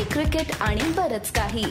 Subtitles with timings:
[0.00, 1.64] Hockey cricket आणि बरच काही.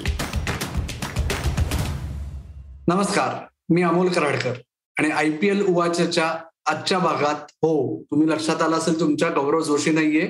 [2.87, 3.35] नमस्कार
[3.69, 4.53] मी अमोल कराडकर
[4.97, 6.33] आणि आय पी एल उवाच्याच्या
[6.65, 10.27] आजच्या भागात हो तुम्ही लक्षात आला असेल तुमच्या गौरव जोशी नाहीये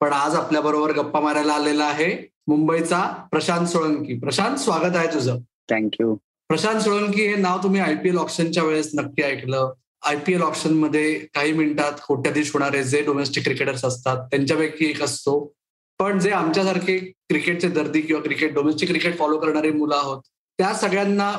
[0.00, 4.18] पण आज आपल्या बरोबर गप्पा मारायला आलेला आहे मुंबईचा प्रशांत सोळंकी.
[4.18, 5.38] प्रशांत स्वागत आहे तुझं.
[5.70, 6.14] थँक्यू
[6.48, 9.72] प्रशांत सोळंकी हे नाव तुम्ही आयपीएल ऑप्शनच्या वेळेस नक्की ऐकलं.
[10.02, 15.52] आयपीएल ऑप्शनमध्ये काही मिनिटात कोट्याधीश होणारे जे डोमेस्टिक क्रिकेटर्स असतात त्यांच्यापैकी एक असतो.
[16.00, 20.22] पण जे आमच्यासारखे क्रिकेटचे दर्दी किंवा क्रिकेट डोमेस्टिक क्रिकेट फॉलो करणारी मुलं आहोत
[20.58, 21.32] त्या सगळ्यांना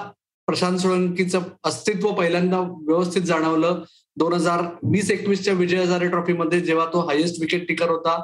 [0.47, 3.81] प्रशांत सोळंकीचं अस्तित्व पहिल्यांदा व्यवस्थित जाणवलं.
[4.17, 8.17] दोन हजार वीस एकवीसच्या विजय हजारे ट्रॉफीमध्ये जेव्हा तो हायेस्ट विकेट टिकर होता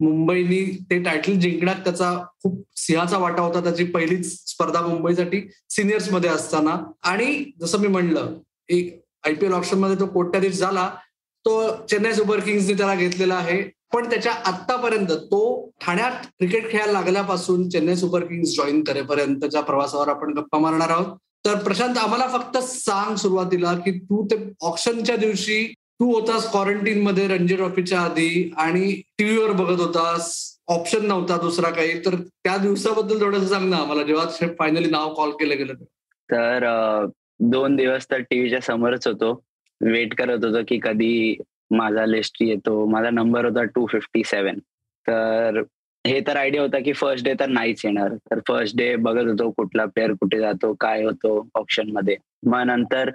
[0.00, 6.76] मुंबईनी ते टायटल जिंकण्यात त्याचा खूप सिंहाचा वाटा होता त्याची पहिलीच स्पर्धा मुंबईसाठी सिनियर्समध्ये असताना.
[7.02, 8.34] आणि जसं मी म्हणलं
[8.68, 10.90] एक आयपीएल ऑप्शनमध्ये तो कोट्याधीश झाला
[11.46, 13.62] तो चेन्नई सुपर किंग्सने त्याला घेतलेला आहे.
[13.94, 20.32] पण त्याच्या आतापर्यंत तो ठाण्यात क्रिकेट खेळायला लागल्यापासून चेन्नई सुपर किंग्स जॉईन करेपर्यंतच्या प्रवासावर आपण
[20.34, 21.16] गप्पा मारणार आहोत.
[21.46, 25.64] तर प्रशांत आम्हाला फक्त सांग सुरुवातीला की तू ते ऑप्शनच्या दिवशी
[26.00, 30.32] तू होतास क्वारंटीन मध्ये रणजी ट्रॉफीच्या आधी आणि टीव्हीवर बघत होतास.
[30.68, 31.98] ऑप्शन नव्हता दुसरा काही.
[32.04, 34.02] तर त्या दिवसाबद्दल थोडंसं सांग ना आम्हाला.
[34.02, 34.26] जेव्हा
[34.58, 35.74] फायनली नाव कॉल केलं गेलं
[36.28, 37.06] तर
[37.40, 39.32] दोन दिवस तर टीव्हीच्या समोरच होतो.
[39.80, 41.36] वेट करत होतो की कधी
[41.70, 42.84] माझा लिस्ट येतो.
[42.86, 44.58] माझा नंबर होता टू फिफ्टी सेवन
[45.06, 45.62] तर
[46.04, 48.14] हे तर आयडिया होता की फर्स्ट डे तर नाहीच येणार.
[48.30, 52.16] तर फर्स्ट डे बघत होतो कुठला प्लेअर कुठे जातो काय होतो ऑप्शनमध्ये.
[52.46, 53.10] मग नंतर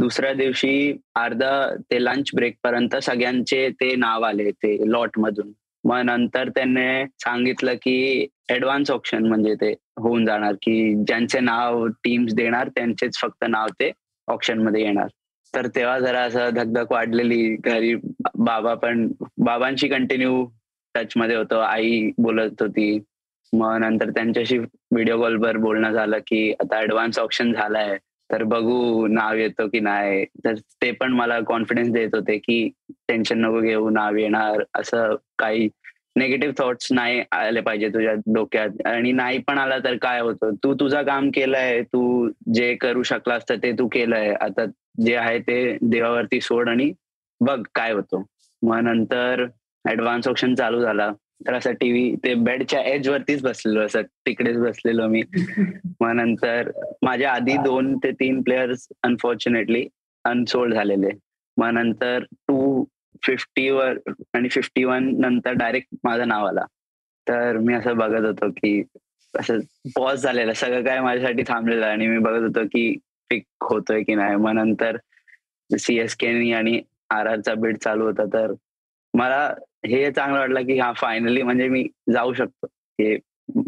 [0.00, 1.52] दुसऱ्या दिवशी अर्धा
[1.90, 5.52] ते लंच ब्रेक पर्यंत सगळ्यांचे ते नाव आले ते लॉट मधून.
[5.84, 12.34] मग नंतर त्यांनी सांगितलं की ऍडव्हान्स ऑप्शन म्हणजे ते होऊन जाणार की ज्यांचे नाव टीम्स
[12.34, 13.90] देणार त्यांचेच फक्त नाव ते
[14.28, 15.06] ऑप्शनमध्ये येणार.
[15.54, 17.56] तर तेव्हा जरा असं धकधक वाढलेली.
[17.56, 17.94] घरी
[18.38, 19.08] बाबा पण
[19.38, 20.46] बाबांशी कंटिन्यू
[20.94, 21.58] टच मध्ये होतो.
[21.58, 22.98] आई बोलत होती.
[23.52, 27.98] मग नंतर त्यांच्याशी व्हिडिओ कॉलवर बोलणं झालं की आता ऍडव्हान्स ऑप्शन झालाय.
[28.32, 30.24] तर बघू नाव येतो की नाही.
[30.24, 32.70] तर ते पण मला कॉन्फिडन्स देत होते की
[33.08, 33.90] टेन्शन नको घेऊ.
[33.90, 34.62] नाव येणार.
[34.74, 35.68] असं काही
[36.16, 38.86] नेगेटिव्ह थॉट्स नाही आले पाहिजे तुझ्या डोक्यात.
[38.86, 40.54] आणि नाही पण आला तर काय होतं?
[40.54, 41.82] तू तुझं काम केलंय.
[41.82, 44.34] तू जे करू शकला असतं ते तू केलंय.
[44.40, 44.64] आता
[45.00, 46.92] जे आहे ते देवावरती सोड आणि
[47.40, 48.26] बघ काय होतो.
[48.62, 49.46] मग नंतर
[49.90, 51.12] ऍडव्हान्स ऑप्शन चालू झाला.
[51.46, 53.80] तर असं टीव्ही ते बेडच्या एज वरतीच बसलेलो.
[53.80, 55.22] असं तिकडेच बसलेलो मी.
[56.00, 56.70] मग नंतर
[57.02, 59.88] माझ्या आधी दोन ते तीन प्लेयर्स अनफॉर्च्युनेटली
[60.24, 61.10] अनसोल्ड झालेले.
[61.56, 62.84] मग नंतर टू
[63.22, 63.98] फिफ्टी वर
[64.34, 66.64] आणि फिफ्टी वन नंतर डायरेक्ट माझं नाव आला.
[67.28, 68.82] तर मी असं बघत होतो की
[69.38, 69.58] असं
[69.96, 72.96] पॉज झालेलं सगळं काय माझ्यासाठी थांबलेलं आणि मी बघत होतो की
[73.30, 74.36] पिक होतोय की नाही.
[74.36, 74.96] मग नंतर
[75.70, 76.80] सीएसके आणि
[77.10, 78.24] आर आरचा बीड चालू होता.
[78.24, 78.52] तर
[79.14, 79.54] मला
[79.86, 82.66] हे चांगलं वाटलं की हा फायनली म्हणजे मी जाऊ शकतो.
[82.98, 83.18] हे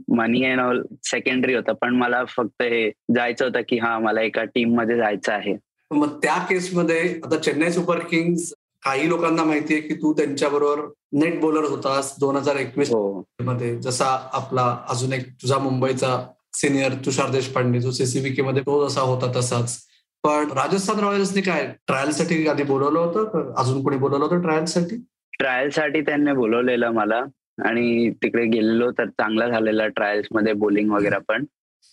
[0.09, 1.73] मनी अँड ऑल सेकंडरी होतं.
[1.73, 5.57] पण मला फक्त हे जायचं होतं की हा मला एका टीममध्ये जायचं आहे.
[5.91, 8.53] मग त्या केसमध्ये आता चेन्नई सुपर किंग्स
[8.85, 10.81] काही लोकांना माहितीये की तू त्यांच्या बरोबर
[11.21, 13.77] नेट बॉलर होतास दोन हजार एकवीसमध्ये.
[13.81, 16.19] जसा आपला अजून एक तुझा मुंबईचा
[16.53, 19.79] सिनियर तुषार देशपांडे जो सीसीबीके मध्ये तो जसा होता तसाच.
[20.25, 24.97] पण राजस्थान रॉयल्सने काय ट्रायलसाठी आधी बोलवलं होतं अजून कोणी बोलवलं होतं ट्रायलसाठी
[25.39, 27.25] ट्रायलसाठी त्यांनी बोलवलेलं मला.
[27.65, 31.45] आणि तिकडे गेलेलो तर चांगला झालेला ट्रायल्समध्ये बोलिंग वगैरे पण.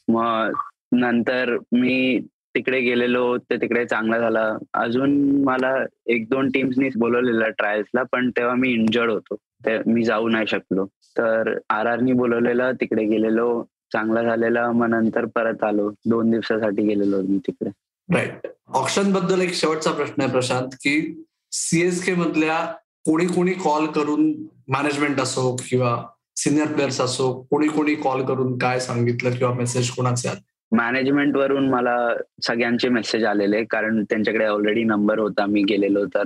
[0.08, 0.53] मग
[0.91, 2.19] नंतर मी
[2.56, 4.58] तिकडे गेलेलो ते तिकडे चांगला झाला.
[4.74, 5.74] अजून मला
[6.08, 9.36] एक दोन टीम्सनी बोलवलेलं ट्रायल्सला पण तेव्हा मी इंजर्ड होतो.
[9.36, 10.86] ते मी जाऊ नाही शकलो.
[11.18, 13.64] तर आर आरनी बोलवलेलं तिकडे गेलेलो
[13.94, 15.90] चांगला झालेला मग नंतर परत आलो.
[16.06, 17.70] दोन दिवसासाठी गेलेलो मी तिकडे.
[18.14, 22.66] राईट ऑप्शनबद्दल एक शेवटचा प्रश्न आहे प्रशांत की सीएसके मधल्या
[23.06, 24.34] कोणी कोणी कॉल करून
[24.68, 30.30] मॅनेजमेंट असो किंवा सिनियर प्लेयर्स असो कोणी कोणी कॉल करून काय सांगितलं किंवा मेसेज कोणाचे
[30.30, 30.51] आले?
[30.72, 32.14] मॅनेजमेंट वरून मला
[32.48, 36.06] सगळ्यांचे मेसेज आलेले कारण त्यांच्याकडे ऑलरेडी नंबर होता मी गेलेलो.
[36.06, 36.24] तर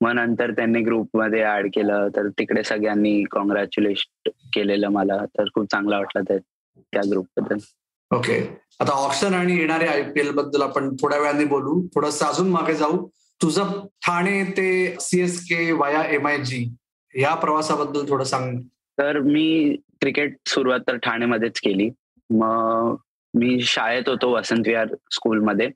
[0.00, 5.24] मग नंतर त्यांनी ग्रुपमध्ये ऍड केलं तर तिकडे सगळ्यांनी कॉंग्रॅच्युलेशन केलेलं मला.
[5.24, 6.38] तर खूप चांगला वाटलं त्या
[6.92, 7.56] त्या ग्रुपबद्दल.
[8.10, 8.38] ओके
[8.80, 11.86] आता ऑप्शन आणि येणारे आयपीएलबद्दल आपण थोड्या वेळाने बोलू.
[11.94, 13.08] थोडस अजून मागे जाऊ.
[13.42, 16.68] तुझं ठाणे ते सीएसके वाया एम आय जी
[17.14, 18.58] या प्रवासाबद्दल थोडं सांग.
[18.98, 21.90] तर मी क्रिकेट सुरुवात तर ठाणेमध्येच केली.
[22.30, 22.96] मग
[23.34, 25.68] मी शाळेत होतो वसंत विहार स्कूलमध्ये.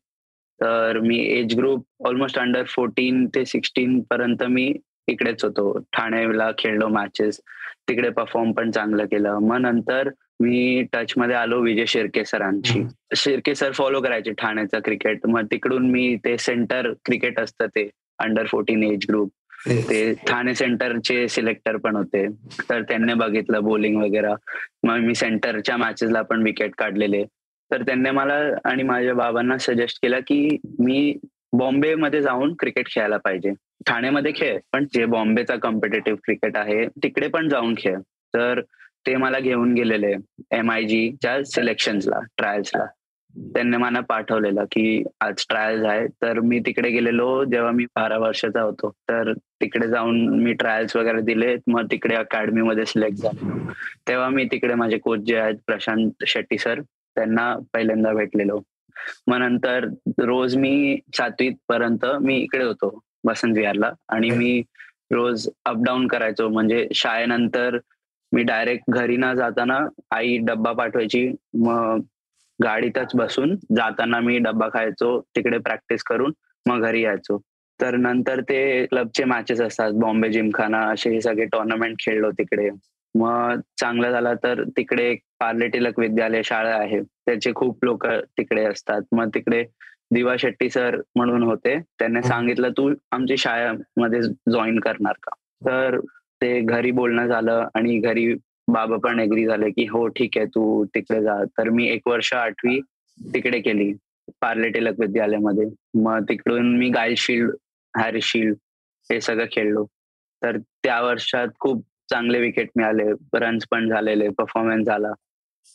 [0.61, 4.73] तर मी age group almost under fourteen ते सिक्स्टीन पर्यंत मी
[5.09, 5.73] इकडेच होतो.
[5.93, 7.41] ठाणेला खेळलो मॅचेस
[7.89, 9.39] तिकडे परफॉर्म पण चांगलं केलं.
[9.39, 10.09] मग नंतर
[10.41, 12.83] मी टच मध्ये आलो विजय शिर्के सरांची
[13.17, 18.47] शिर्के सर फॉलो करायचे ठाण्याचं क्रिकेट मग तिकडून मी ते सेंटर क्रिकेट असतं ते अंडर
[18.47, 19.31] फोर्टीन एज ग्रुप
[19.89, 22.27] ते ठाणे सेंटरचे सिलेक्टर पण होते.
[22.71, 24.33] तर त्यांनी बघितलं बोलिंग वगैरे.
[24.83, 27.25] मग मी सेंटरच्या मॅचेसला पण विकेट काढलेले.
[27.75, 28.35] तर त्यांनी मला
[28.65, 31.19] आणि माझ्या बाबांना सजेस्ट केलं की मी
[31.53, 33.53] बॉम्बे मध्ये जाऊन क्रिकेट खेळायला पाहिजे.
[33.87, 37.99] ठाण्यामध्ये खेळ पण जे बॉम्बेचा कॉम्पिटेटिव्ह क्रिकेट आहे तिकडे पण जाऊन खेळ.
[38.35, 38.61] तर
[39.07, 40.15] ते मला घेऊन गेलेले
[40.53, 42.87] एम आय जीच्या सिलेक्शनला ट्रायल्सला
[43.37, 48.61] त्यांनी मला पाठवलेलं की आज ट्रायल्स आहे तर मी तिकडे गेलेलो जेव्हा मी बारा वर्षाचा
[48.61, 48.91] होतो.
[48.91, 53.59] तर तिकडे जाऊन मी ट्रायल्स वगैरे दिले मग तिकडे अकॅडमीमध्ये सिलेक्ट झालो.
[54.09, 56.81] तेव्हा मी तिकडे माझे कोच जे आहेत प्रशांत शेट्टी सर
[57.15, 58.61] त्यांना पहिल्यांदा भेटलेलो.
[59.27, 59.85] मग नंतर
[60.19, 63.91] रोज मी सातवीत पर्यंत मी इकडे होतो वसंत विहारला.
[64.09, 64.63] आणि मी
[65.13, 66.49] रोज अपडाऊन करायचो.
[66.49, 67.79] म्हणजे शाळेनंतर
[68.33, 69.79] मी डायरेक्ट घरी न जाताना
[70.11, 71.29] आई डब्बा पाठवायची.
[71.55, 72.01] मग
[72.59, 76.33] गाडीतच बसून जाताना मी डब्बा खायचो तिकडे प्रॅक्टिस करून
[76.67, 77.41] मग घरी यायचो.
[77.81, 82.71] तर नंतर ते क्लबचे मॅचेस असतात बॉम्बे जिमखाना असे हे सगळे टुर्नामेंट खेळलो तिकडे.
[83.15, 87.01] मग चांगलं झालं तर तिकडे एक पार्ले टिलक विद्यालय शाळा आहे.
[87.01, 89.03] त्याचे खूप लोक तिकडे असतात.
[89.13, 89.65] मग तिकडे
[90.15, 91.79] दिवा शेट्टी सर म्हणून होते.
[91.99, 94.21] त्यांनी सांगितलं तू आमची शाळेमध्ये
[94.53, 95.31] जॉईन करणार का?
[95.67, 95.99] तर
[96.41, 98.35] ते घरी बोलणं झालं आणि घरी
[98.69, 101.45] बाबा पण एग्री झाले की हो ठीक आहे तू तिकडे जा.
[101.45, 102.81] तर मी एक वर्ष आठवी
[103.35, 103.93] तिकडे केली
[104.41, 105.67] पार्ले टिलक विद्यालयामध्ये.
[105.95, 107.51] मग तिकडून मी गाईल शिल्ड
[107.99, 108.55] हॅरिस शिल्ड
[109.11, 109.85] हे सगळं खेळलो.
[110.43, 113.05] तर त्या वर्षात खूप चांगले विकेट मिळाले
[113.35, 115.13] रन्स पण झालेले परफॉर्मन्स झाला.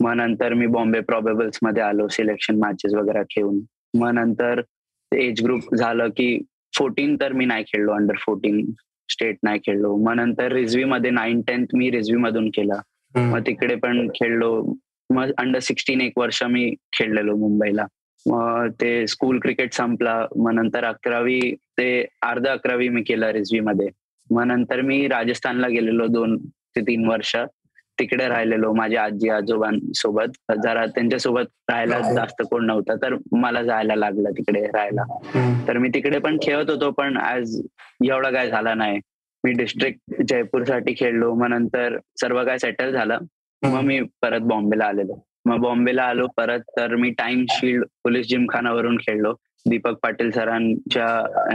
[0.03, 3.59] मग नंतर मी बॉम्बे प्रॉबेबल्समध्ये आलो सिलेक्शन मॅचेस वगैरे खेळून.
[3.93, 4.61] मग नंतर
[5.15, 6.41] एज ग्रुप झालं की
[6.77, 8.71] फोर्टीन तर मी नाही खेळलो अंडर फोर्टीन
[9.09, 9.95] स्टेट नाही खेळलो.
[9.95, 12.81] मग नंतर रिझवी मध्ये नाईन टेन्थ मी रिझवी मधून केला.
[13.15, 14.73] मग तिकडे पण खेळलो.
[15.09, 17.85] मग अंडर सिक्स्टीन एक वर्ष मी खेळलेलो मुंबईला.
[18.25, 20.25] मग ते स्कूल क्रिकेट संपला.
[20.35, 23.89] मग नंतर अकरावी ते अर्धा अकरावी मी केलं रिझवी मध्ये.
[24.31, 27.35] मग नंतर मी राजस्थानला गेलेलो दोन ते तीन वर्ष.
[27.99, 30.27] तिकडे राहिलेलो माझ्या आजी आजोबांसोबत.
[30.63, 35.03] जरा त्यांच्यासोबत राहायला जास्त कोण नव्हता तर मला जायला लागलं तिकडे राहायला.
[35.67, 37.61] तर मी तिकडे पण खेळत होतो पण आज
[38.05, 38.99] एवढा काय झाला नाही.
[39.43, 43.17] मी डिस्ट्रिक्ट जयपूरसाठी खेळलो मग नंतर सर्व काय सेटल झालं.
[43.61, 45.25] मग मी परत बॉम्बेला आलेलो.
[45.45, 49.33] मग बॉम्बेला आलो परत तर मी टाइम शिल्ड पोलीस जिमखानावरून खेळलो.
[49.69, 51.05] दीपक पाटील सरांच्या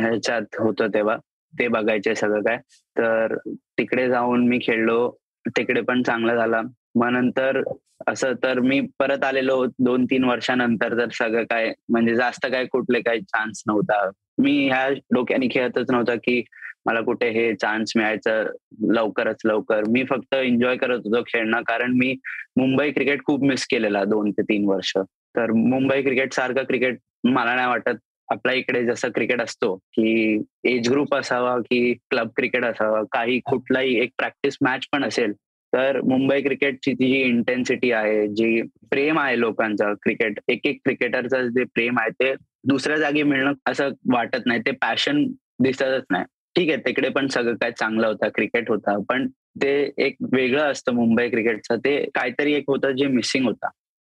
[0.00, 1.16] ह्याच्यात होतं तेव्हा.
[1.58, 2.56] ते बघायचे सगळं काय.
[2.98, 5.10] तर तिकडे जाऊन मी खेळलो.
[5.48, 6.60] तिकडे पण चांगला झाला.
[6.94, 7.62] मग नंतर
[8.06, 13.00] असं तर मी परत आलेलो दोन तीन वर्षानंतर तर सगळं काय म्हणजे जास्त काय कुठले
[13.00, 14.10] काही चान्स नव्हता.
[14.38, 16.42] मी ह्या डोक्याने खेळतच नव्हता की
[16.86, 18.46] मला कुठे हे चान्स मिळायचं
[18.92, 19.82] लवकरच लवकर.
[19.88, 22.14] मी फक्त एन्जॉय करत होतो खेळणं कारण मी
[22.56, 24.92] मुंबई क्रिकेट खूप मिस केलेला दोन ते तीन वर्ष.
[25.36, 27.96] तर मुंबई क्रिकेट सारखं क्रिकेट मला नाही वाटत
[28.28, 33.98] आपल्या इकडे जसं क्रिकेट असतो की एज ग्रुप असावा की क्लब क्रिकेट असावा काही कुठलाही
[34.00, 35.32] एक प्रॅक्टिस मॅच पण असेल
[35.72, 41.48] तर मुंबई क्रिकेटची ती जी इंटेन्सिटी आहे जी प्रेम आहे लोकांचा क्रिकेट एक एक क्रिकेटरचं
[41.48, 42.34] जे प्रेम आहे ते
[42.68, 45.24] दुसऱ्या जागी मिळणं असं वाटत नाही ते पॅशन
[45.62, 46.24] दिसतच नाही.
[46.56, 49.26] ठीक आहे तिकडे पण सगळं काय चांगलं होतं क्रिकेट होता पण
[49.62, 53.68] ते एक वेगळं असतं मुंबई क्रिकेटचं ते काहीतरी एक होतं जे मिसिंग होता.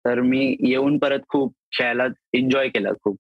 [0.04, 3.16] तर मी येऊन परत खूप खेळायला एन्जॉय केलं खूप.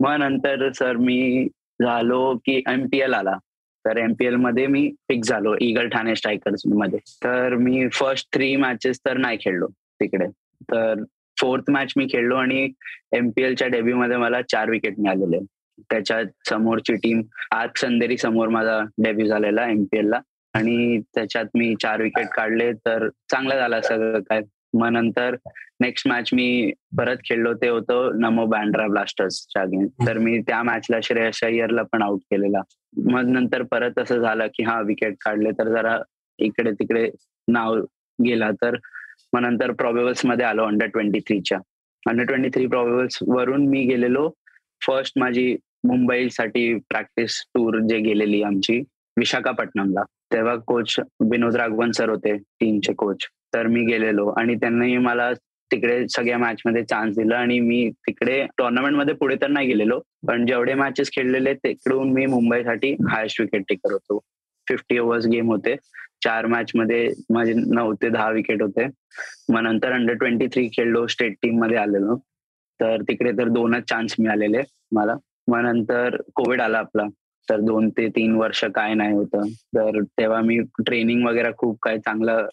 [0.00, 1.48] मग नंतर सर मी
[1.82, 3.36] झालो की एमपीएल आला.
[3.84, 6.98] तर एमपीएलमध्ये मी फिक्स झालो इगल ठाणे स्ट्रायकर्समध्ये.
[7.24, 10.26] तर मी फर्स्ट थ्री मॅचेस तर नाही खेळलो तिकडे.
[10.62, 11.04] तर
[11.40, 12.68] फोर्थ मॅच मी खेळलो आणि
[13.12, 15.38] एमपीएलच्या डेब्यू मध्ये मला चार विकेट मिळालेले.
[15.80, 20.20] त्याच्या समोरची टीम आज संदेरी समोर माझा डेब्यू झालेला एमपीएल ला.
[20.54, 24.40] आणि त्याच्यात मी चार विकेट काढले तर चांगलं झालं सगळं काय.
[24.74, 25.36] मग नंतर
[25.80, 30.98] नेक्स्ट मॅच मी परत खेळलो ते होतो नमो बँड्रा ब्लास्टर्सच्या अगेन्स्ट तर मी त्या मॅचला
[31.02, 32.60] श्रेयस अय्यरला पण आउट केलेला.
[33.10, 35.50] मग नंतर परत असं झालं की हा विकेट काढले.
[35.50, 35.96] तर जरा
[36.38, 37.08] इकडे तिकडे
[37.48, 37.76] नाव
[38.18, 38.76] गेला तर
[39.32, 41.58] मग नंतर प्रॉबेबल्समध्ये आलो अंडर ट्वेंटी थ्रीच्या
[42.06, 44.28] अंडर ट्वेंटी थ्री प्रॉबेबल्स वरून मी गेलेलो.
[44.86, 48.80] फर्स्ट माझी मुंबईसाठी प्रॅक्टिस टूर जे गेलेली आमची
[49.16, 50.02] विशाखापट्टणमला.
[50.32, 50.94] तेव्हा कोच
[51.30, 55.32] विनोद राघवन सर होते टीमचे कोच तर मी गेलेलो आणि त्यांनी मला
[55.70, 60.46] तिकडे सगळ्या मॅच मध्ये चान्स दिला आणि मी तिकडे टुर्नामेंटमध्ये पुढे तर नाही गेलेलो पण
[60.46, 64.18] जेवढे मॅचेस खेळलेले तिकडून मी मुंबईसाठी हायस्ट विकेट टेकर होतो.
[64.66, 65.76] फिफ्टी ओव्हर्स गेम होते.
[66.24, 68.86] चार मॅच मध्ये माझे नऊ ते दहा विकेट होते.
[69.48, 72.16] मग नंतर अंडर ट्वेंटी थ्री खेळलो स्टेट टीममध्ये आलेलो.
[72.80, 74.62] तर तिकडे तर दोनच चान्स मिळालेले
[74.92, 75.14] मला.
[75.48, 77.06] मग नंतर कोविड आला आपला.
[77.48, 79.48] तर दोन ते तीन वर्ष काय नाही होतं.
[79.76, 82.46] तर तेव्हा मी ट्रेनिंग वगैरे खूप काय चांगलं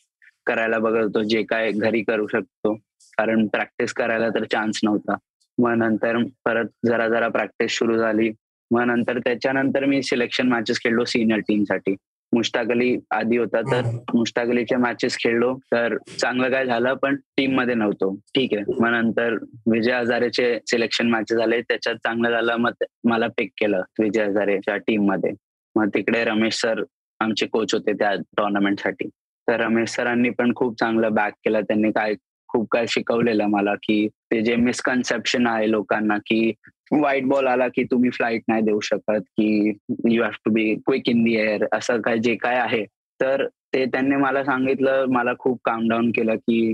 [0.47, 2.73] करायला बघत होतो जे काय घरी करू शकतो.
[3.17, 5.15] कारण प्रॅक्टिस करायला तर चान्स नव्हता.
[5.57, 8.31] मग नंतर परत जरा जरा प्रॅक्टिस सुरू झाली.
[8.71, 11.95] मग नंतर त्याच्यानंतर मी सिलेक्शन मॅचेस खेळलो सिनियर टीमसाठी.
[12.33, 13.81] मुश्ताक अली आधी होता तर
[14.13, 18.15] मुश्ताक अलीच्या मॅचेस खेळलो तर चांगलं काय झालं पण टीममध्ये नव्हतो.
[18.35, 18.63] ठीक आहे.
[18.79, 19.33] मग नंतर
[19.71, 25.31] विजय हजारेचे सिलेक्शन मॅचेस झाले त्याच्यात चांगलं झालं मग मला पिक केलं विजय हजारेच्या टीममध्ये.
[25.75, 26.83] मग तिकडे रमेश सर
[27.19, 29.09] आमचे कोच होते त्या टुर्नामेंटसाठी
[29.47, 31.61] तर रमेश सरांनी पण खूप चांगलं बॅक केलं.
[31.61, 32.13] त्यांनी काय
[32.49, 36.51] खूप काय शिकवलेलं मला की ते जे मिसकन्सेप्शन आहे लोकांना की
[36.91, 39.69] व्हाईट बॉल आला की तुम्ही फ्लाईट नाही देऊ शकत की
[40.09, 42.83] you have to be quick in the air असं काय जे काय आहे.
[43.19, 46.73] तर ते त्यांनी मला सांगितलं मला खूप काम डाऊन केलं की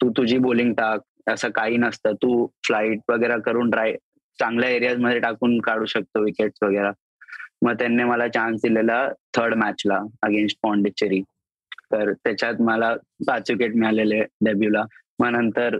[0.00, 2.12] तू तुझी बॉलिंग टाक असं काही नसतं.
[2.12, 3.92] तू फ्लाईट वगैरे करून ड्राय
[4.38, 6.90] चांगल्या एरियाजमध्ये टाकून काढू शकतो विकेट्स वगैरे.
[7.62, 11.20] मग त्यांनी मला चान्स दिलेला थर्ड मॅचला अगेन्स्ट पॉंडिचेरी
[11.92, 12.94] तर त्याच्यात मला
[13.26, 14.84] पाच विकेट मिळालेले डेब्यूला
[15.18, 15.76] मग नंतर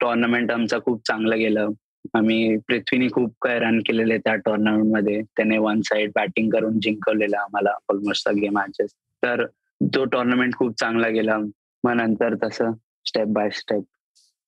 [0.00, 1.70] टोर्नामेंट आमचं खूप चांगलं गेलं.
[2.14, 5.20] आम्ही पृथ्वीने खूप काही रन केलेले त्या टोर्नामेंटमध्ये.
[5.36, 8.90] त्याने वन साइड बॅटिंग करून जिंकवलेलं आम्हाला ऑलमोस्ट सगळे मॅचेस
[9.22, 9.44] तर
[9.80, 11.36] तो टोर्नामेंट खूप चांगला गेला.
[11.84, 12.72] मग नंतर तसं
[13.06, 13.82] स्टेप बाय स्टेप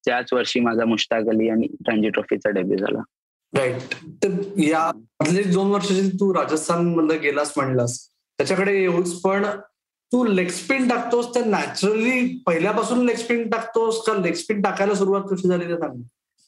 [0.05, 3.01] त्याच वर्षी माझा मुश्ताक अली आणि रणजी ट्रॉफीचा डेब्यू झाला.
[3.53, 3.95] राईट
[4.25, 4.91] तर या
[5.55, 7.99] दोन वर्षाची तू राजस्थानमध्ये गेलास म्हणलास.
[8.39, 9.45] त्याच्याकडे येऊच पण
[10.13, 15.23] तू लेग स्पिन टाकतोस तर नॅचरली पहिल्यापासून लेग स्पिन टाकतोस का लेग स्पिन टाकायला सुरुवात
[15.31, 16.03] कशी झाली ते सांग.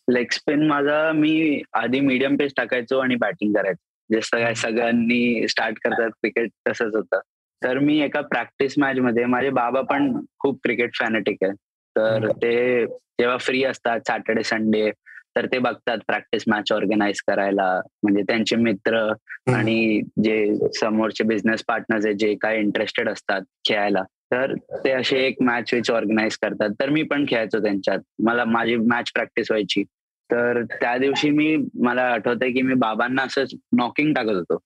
[0.09, 3.83] लेग स्पिन माझा मी आधी मीडियम पेस टाकायचो आणि बॅटिंग करायचो.
[4.11, 7.21] जसं काय सगळ्यांनी स्टार्ट करतात क्रिकेट तसंच होतं.
[7.63, 11.53] तर मी एका प्रॅक्टिस मॅच मध्ये माझे बाबा पण खूप क्रिकेट फॅनेटिक आहे
[11.97, 14.91] तर ते जेव्हा फ्री असतात सॅटर्डे संडे
[15.39, 17.81] तर ते बघतात प्रॅक्टिस मॅच ऑर्गनाईज करायला.
[18.03, 19.13] म्हणजे त्यांचे मित्र
[19.55, 25.37] आणि जे समोरचे बिझनेस पार्टनर्स आहे जे काय इंटरेस्टेड असतात खेळायला तर ते असे एक
[25.41, 26.71] मॅच विच ऑर्गनाईज करतात.
[26.81, 27.99] तर मी पण खेळायचो त्यांच्यात.
[28.19, 29.83] मला माझी मॅच प्रॅक्टिस व्हायची.
[30.31, 34.57] तर त्या दिवशी मी मला आठवतंय की मी बाबांना असंच नॉकिंग टाकत होतो.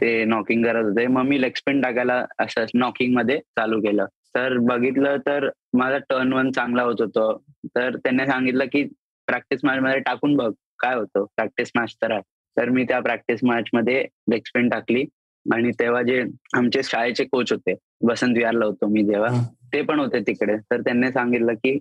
[0.00, 1.06] ते नॉकिंग करत होते.
[1.06, 4.04] मग मी लेग स्पिन टाकायला असं नॉकिंगमध्ये चालू केलं.
[4.04, 7.44] तर बघितलं तर माझा टर्न वन चांगला होत होतो.
[7.66, 8.88] तर त्यांनी सांगितलं की
[9.28, 11.24] प्रॅक्टिस मॅच मध्ये टाकून बघ काय होतं?
[11.36, 12.20] प्रॅक्टिस मॅच तर आहे.
[12.56, 15.04] तर मी त्या प्रॅक्टिस मॅच मध्ये लेग स्पिन टाकली
[15.46, 16.22] आणि तेव्हा जे
[16.56, 17.74] आमचे शाळेचे कोच होते
[18.08, 19.28] वसंत विहारला होतो मी जेव्हा
[19.72, 20.56] ते पण होते तिकडे.
[20.70, 21.78] तर त्यांनी सांगितलं की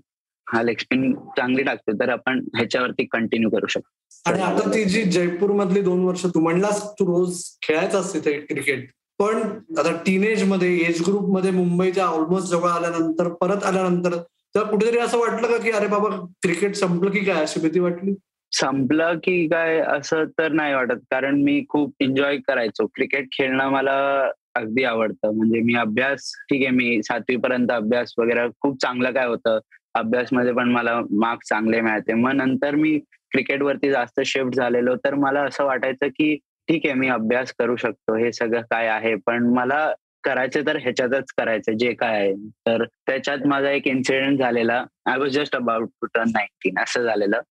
[0.48, 3.90] हा लेग स्पिन चांगली टाकतो तर आपण ह्याच्यावरती कंटिन्यू करू शकतो.
[4.26, 8.88] आणि आता ती जी जयपूर मधली दोन वर्ष तू म्हणलास तू रोज खेळायचास तिथे क्रिकेट
[9.20, 9.42] पण
[9.80, 14.18] आता टीनेजमध्ये एज ग्रुपमध्ये मुंबईच्या ऑलमोस्ट जवळ आल्यानंतर परत आल्यानंतर
[14.56, 16.10] तर कुठेतरी असं वाटलं का की अरे बाबा
[16.42, 17.42] क्रिकेट संपलं की काय?
[17.42, 18.14] अशी भीती वाटली?
[18.52, 21.00] संपलं की काय असं तर नाही वाटत.
[21.12, 22.86] कारण मी खूप एन्जॉय करायचो.
[22.86, 25.36] क्रिकेट खेळणं मला अगदी आवडतं.
[25.36, 29.60] म्हणजे मी अभ्यास ठीक आहे मी सातवी पर्यंत अभ्यास वगैरे खूप चांगलं काय होतं.
[29.94, 33.00] अभ्यासमध्ये पण मला मार्क्स चांगले मिळते मग नंतर मी
[33.32, 34.96] क्रिकेटवरती जास्त शिफ्ट झालेलो.
[34.96, 36.36] तर मला असं वाटायचं की
[36.68, 38.16] ठीक आहे मी अभ्यास करू शकतो.
[38.16, 39.16] हे सगळं काय आहे?
[39.16, 39.94] पण मला
[40.26, 42.34] करायचं तर ह्याच्यातच करायचं जे काय आहे.
[42.68, 47.42] तर त्याच्यात माझा एक इन्सिडेंट झालेला I was just about to turn nineteen असं झालेलं.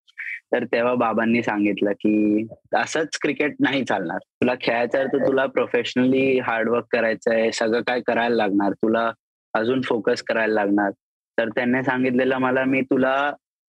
[0.53, 4.19] तर तेव्हा बाबांनी सांगितलं की असंच क्रिकेट नाही चालणार.
[4.19, 9.11] तुला खेळायचं आहे तर तुला प्रोफेशनली हार्डवर्क करायचं आहे सगळं काय करायला लागणार तुला
[9.55, 10.91] अजून फोकस करायला लागणार.
[11.39, 13.15] तर त्यांनी सांगितलेलं मला मी तुला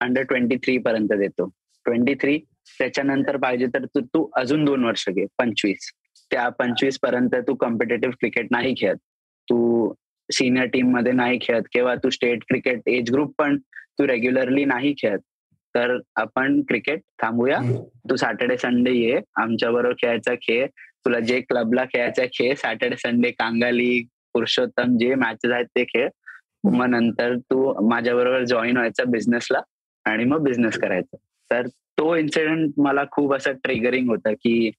[0.02, 1.50] अंडर ट्वेंटी थ्री पर्यंत देतो.
[1.86, 2.38] ट्वेंटी थ्री
[2.80, 5.92] त्याच्यानंतर पाहिजे तर तू तू अजून दोन वर्ष घे पंचवीस.
[6.32, 8.98] त्या पंचवीसपर्यंत तू कॉम्पिटेटिव्ह क्रिकेट नाही खेळत.
[9.50, 9.94] तू
[10.32, 13.58] सिनियर टीममध्ये नाही खेळत किंवा तू स्टेट क्रिकेट एज ग्रुप पण
[14.00, 15.20] तू रेग्युलरली नाही खेळत.
[15.76, 17.60] तर आपण क्रिकेट थांबूया.
[18.10, 19.20] तू सॅटर्डे संडे ये.
[19.36, 20.68] आमच्या बरोबर खेळायचा खेळ.
[21.06, 24.04] तुला जे क्लबला खेळायचा खेळ सॅटर्डे संडे कांगाली
[24.34, 26.10] पुरुषोत्तम जे मॅचेस आहेत ते खेळ.
[26.64, 29.60] मग नंतर तू माझ्या बरोबर जॉईन व्हायचा बिझनेसला
[30.06, 31.18] आणि मग बिझनेस करायचा.
[31.52, 34.72] तर तो इन्सिडेंट मला खूप असं ट्रिगरिंग होतं की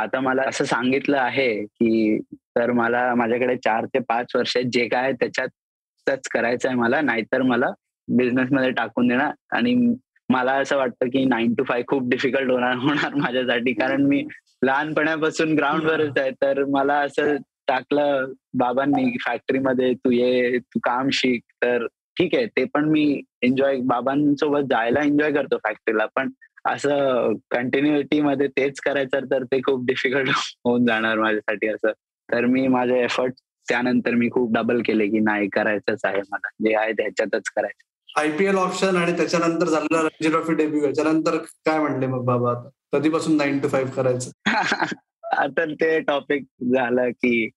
[0.00, 2.18] आता मला असं सांगितलं आहे की
[2.56, 7.00] तर मला माझ्याकडे चार ते पाच वर्ष जे काय त्याच्यातच करायचं आहे मला.
[7.00, 7.66] नाहीतर मला
[8.08, 9.32] बिझनेसमध्ये टाकून देणार.
[9.52, 9.94] आणि
[10.28, 13.72] मला असं वाटतं की नाईन टू फाय खूप डिफिकल्ट होणार होणार माझ्यासाठी.
[13.72, 14.24] कारण मी
[14.62, 16.30] लहानपणापासून ग्राउंडवरच आहे.
[16.30, 17.36] तर मला असं
[17.68, 21.42] टाकलं बाबांनी फॅक्टरीमध्ये तू ये तू काम शिक.
[21.62, 21.86] तर
[22.18, 22.46] ठीक आहे.
[22.46, 26.06] ते पण मी एन्जॉय बाबांसोबत जायला एन्जॉय करतो फॅक्टरीला.
[26.06, 26.30] पण
[26.64, 30.28] असं कंटिन्युटी मध्ये तेच करायचं तर ते खूप डिफिकल्ट
[30.64, 31.90] होऊन जाणार माझ्यासाठी असं.
[32.32, 33.34] तर मी माझे एफर्ट
[33.68, 36.48] त्यानंतर मी खूप डबल केले की नाही करायचंच आहे मला.
[36.64, 37.86] जे आहे त्याच्यातच करायचं.
[38.20, 42.68] आयपीएल ऑप्शन आणि त्याच्यानंतर झालेला रणजी ट्रॉफी डेब्यू याच्यानंतर काय म्हणले मग बाबा आता?
[42.92, 44.30] कधीपासून नाईन टू फाईव्ह करायचं?
[45.24, 47.50] आता ते टॉपिक झालं की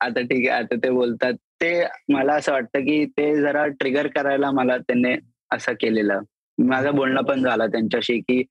[0.00, 1.32] आता ठीक आहे आता ते बोलतात.
[1.32, 5.14] ते मला असं वाटतं की ते जरा ट्रिगर करायला मला त्यांनी
[5.50, 6.20] असं केलेलं.
[6.58, 8.42] माझं बोलणं पण झालं त्यांच्याशी की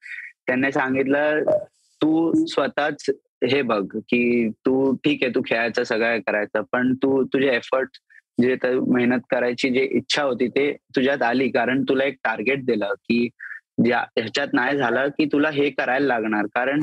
[0.47, 1.43] त्यांनी सांगितलं
[2.01, 3.09] तू स्वतःच
[3.51, 7.97] हे बघ की तू ठीक आहे तू खेळायचं सगळं करायचं पण तू तुझे एफर्ट
[8.41, 13.27] जे मेहनत करायची जी इच्छा होती ते तुझ्यात आली कारण तुला एक टार्गेट दिलं की
[13.87, 16.45] ह्याच्यात नाही झालं की तुला हे करायला लागणार.
[16.45, 16.81] कारण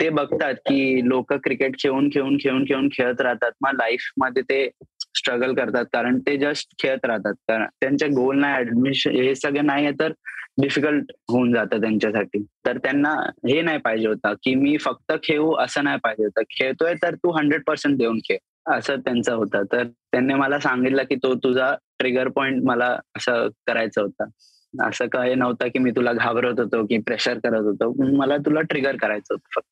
[0.00, 3.50] ते बघतात की लोक क्रिकेट खेळून खेळून खेळून खेळून खेळत राहतात.
[3.60, 4.68] मग लाईफमध्ये ते
[5.16, 7.34] स्ट्रगल करतात कारण ते जस्ट खेळत राहतात.
[7.48, 10.12] कारण त्यांचे गोल नाही ऍडमिशन हे सगळे नाही आहे तर
[10.62, 12.42] डिफिकल्ट होऊन जातं त्यांच्यासाठी.
[12.66, 13.12] तर त्यांना
[13.48, 16.42] हे नाही पाहिजे होतं की मी फक्त खेळू असं नाही पाहिजे होतं.
[16.50, 18.38] खेळतोय तर तू हंड्रेड पर्सेंट देऊन खेळ.
[18.66, 19.62] असं त्यांचं होतं.
[19.72, 24.24] तर त्यांनी मला सांगितलं की तो तुझा ट्रिगर पॉइंट मला असं करायचं होतं.
[24.88, 28.16] असं काही नव्हतं की मी तुला घाबरत होतो की प्रेशर करत होतो.
[28.16, 29.68] मला तुला ट्रिगर करायचं होतं फक्त.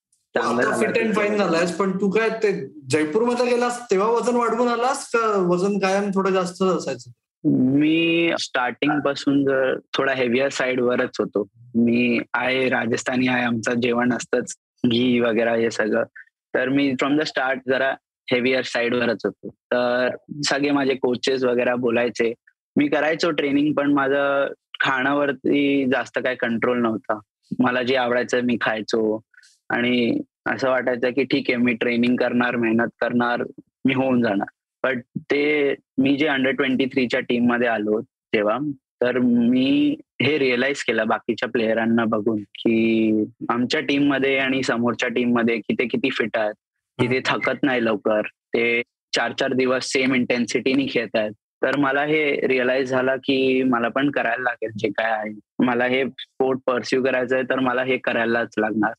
[0.80, 2.52] फिट अँड फाईन झालायस पण तू काय ते
[2.90, 7.10] जयपूरमध्ये गेलास तेव्हा वजन वाढवून आलास का वजन कायम थोडं जास्त असायचं?
[7.44, 11.48] मी स्टार्टिंगपासून जर थोडा हेवियर साइड वरच होतो.
[11.74, 14.54] मी आहे राजस्थानी आहे आमचं जेवण असतंच
[14.86, 16.04] घी वगैरे हे सगळं.
[16.54, 17.94] तर मी फ्रॉम द स्टार्ट जरा
[18.32, 19.48] हेवियर साइड वरच होतो.
[19.48, 20.08] तर
[20.46, 22.34] सगळे माझे कोचेस वगैरे बोलायचे.
[22.76, 24.46] मी करायचो ट्रेनिंग पण माझं
[24.80, 27.20] खाण्यावरती जास्त काय कंट्रोल नव्हता.
[27.58, 29.20] मला जे आवडायचं मी खायचो.
[29.70, 33.42] आणि असं वाटायचं की ठीक आहे मी ट्रेनिंग करणार मेहनत करणार
[33.84, 34.46] मी होऊन जाणार.
[34.84, 34.98] बट
[35.30, 38.58] ते मी जे अंडर ट्वेंटी थ्रीच्या टीममध्ये आलो तेव्हा
[39.02, 45.74] तर मी हे रिअलाइज केलं बाकीच्या प्लेयरांना बघून की आमच्या टीममध्ये आणि समोरच्या टीममध्ये की
[45.74, 46.54] ते किती फिट आहेत
[46.98, 48.82] की ते थकत नाही लवकर ते
[49.12, 51.32] चार चार दिवस सेम इंटेन्सिटीने खेळत आहेत.
[51.62, 55.32] तर मला हे रिअलाइज झालं की मला पण करायला लागेल जे काय आहे.
[55.64, 58.92] मला हे स्पोर्ट परस्यू करायचं आहे तर मला हे करायलाच लागणार.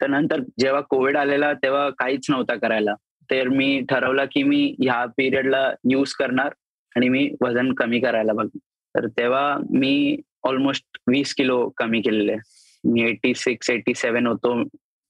[0.00, 2.94] तर नंतर जेव्हा कोविड आलेला तेव्हा काहीच नव्हता करायला.
[3.32, 6.54] तर मी ठरवलं की मी ह्या पिरियडला यूज करणार
[6.96, 8.46] आणि मी वजन कमी करायला बघ.
[8.94, 12.36] तर तेव्हा मी ऑलमोस्ट वीस किलो कमी केलेले.
[12.84, 14.54] मी एटी सिक्स एटी सेव्हन होतो.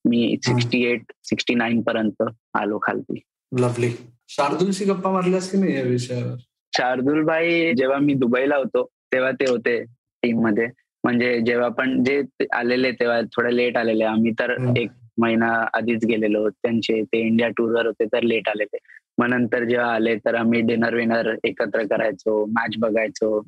[0.05, 2.23] मी सिक्स्टी एट सिक्स्टी नाईन पर्यंत
[2.55, 3.21] आलो खालती.
[3.61, 3.91] लवली
[4.29, 6.37] शार्दुलशी गप्पा मारल्यास की नाही या विषयावर?
[6.77, 9.85] शार्दुल भाई जेव्हा मी दुबईला होतो तेव्हा ते होते
[10.23, 10.67] टीममध्ये.
[11.05, 14.05] म्हणजे जेव्हा पण जे आलेले तेव्हा थोडे लेट आलेले.
[14.05, 16.49] आम्ही तर एक महिना आधीच गेलेलो.
[16.51, 18.79] त्यांचे ते इंडिया टूरवर होते तर लेट आलेले.
[19.19, 23.43] मग नंतर जेव्हा आले तर आम्ही डिनर विनर एकत्र करायचो मॅच बघायचो.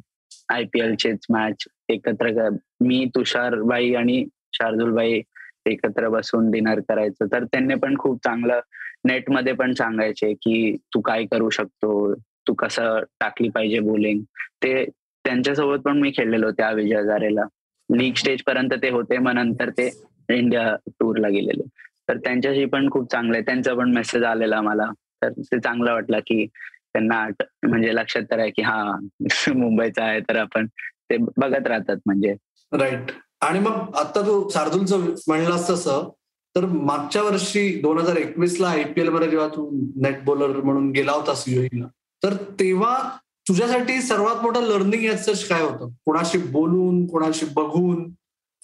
[0.48, 2.48] आय पी एलचेच मॅच एकत्र
[2.81, 5.20] मी तुषार बाई आणि शार्दुल बाई
[5.66, 7.27] एकत्र बसून डिनर करायचो.
[7.27, 8.61] तर त्यांनी पण खूप चांगलं
[9.05, 12.14] नेटमध्ये पण सांगायचे की तू काय करू शकतो?
[12.48, 14.20] तू कसं टाकली पाहिजे बोलिंग
[14.62, 14.85] ते
[15.24, 17.44] त्यांच्यासोबत पण मी खेळलेलो त्या विजय हजारेला.
[17.88, 19.88] लीग स्टेज पर्यंत ते होते मग नंतर ते
[20.32, 21.62] इंडिया टूरला गेलेले.
[22.08, 23.42] तर त्यांच्याशी पण खूप चांगलं आहे.
[23.42, 24.92] त्यांचा पण मेसेज आलेला मला.
[25.22, 26.46] तर ते चांगलं वाटलं की
[26.92, 27.28] त्यांना
[27.68, 28.96] म्हणजे लक्षात तर आहे की हा
[29.54, 30.66] मुंबईचा आहे तर आपण
[31.10, 32.34] ते बघत राहतात म्हणजे.
[32.72, 33.10] राईट
[33.40, 36.10] आणि मग आता तू शार्दूलचं म्हणलास तसं
[36.56, 41.44] तर मागच्या वर्षी दोन हजार एकवीस ला आयपीएलमध्ये जेव्हा तू नेट बॉलर म्हणून गेला होतास
[41.46, 41.87] युएला
[42.22, 43.16] तर तेव्हा
[43.48, 45.88] तुझ्यासाठी सर्वात मोठं लर्निंग याच काय होतं?
[45.88, 48.10] कोणाशी बोलून कोणाशी बघून?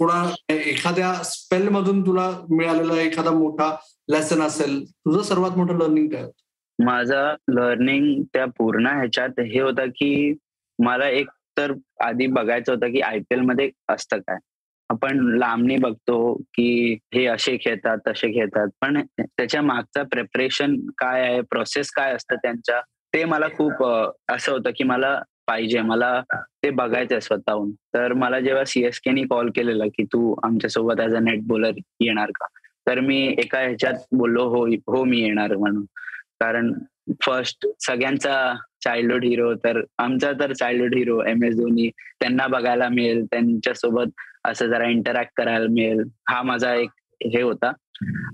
[0.00, 3.74] पुन्हा एखाद्या स्पेल मधून तुला मिळालेला एखादा मोठा
[4.10, 6.84] लेसन असेल तुझं सर्वात मोठं लर्निंग काय होतं?
[6.84, 10.34] माझा लर्निंग त्या पूर्ण ह्याच्यात हे होतं की
[10.78, 11.72] मला एक तर
[12.04, 14.36] आधी बघायचं होतं की आयपीएलमध्ये असतं काय.
[14.90, 18.68] आपण लांबणी बघतो की हे असे खेळतात तसे खेळतात.
[18.80, 22.80] पण त्याच्या मागचा प्रिपरेशन काय आहे प्रोसेस काय असतं त्यांच्या
[23.14, 23.84] ते मला खूप
[24.28, 25.80] असं होतं की मला पाहिजे.
[25.80, 26.20] मला
[26.62, 27.70] ते बघायचंय स्वतःहून.
[27.94, 32.46] तर मला जेव्हा सीएसकेनी कॉल केलेला की तू आमच्यासोबत ऍज अ नेट बॉलर येणार का?
[32.86, 35.84] तर मी एका ह्याच्यात बोललो हो हो मी येणार म्हणून.
[36.40, 36.72] कारण
[37.26, 41.88] फर्स्ट सगळ्यांचा चाइल्डहुड हिरो तर आमचा तर childhood hero M S Dhoni.
[42.20, 46.02] त्यांना बघायला मिळेल त्यांच्यासोबत असं जरा इंटरॅक्ट करायला मिळेल.
[46.28, 46.90] हा माझा एक
[47.34, 47.72] हे होता.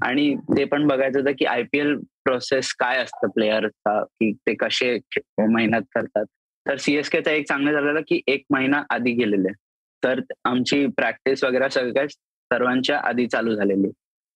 [0.03, 4.99] आणि ते पण बघायचं होतं की आयपीएल प्रोसेस काय असतं प्लेयरचा की ते कसे
[5.39, 6.25] मेहनत करतात?
[6.69, 9.49] तर सीएसकेचा एक चांगलं झालेलं की एक महिना आधी गेलेले.
[10.05, 13.91] तर आमची प्रॅक्टिस वगैरे सगळ्या सर्वांच्या आधी चालू झालेली.